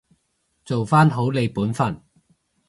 [0.65, 2.01] 做返好你本分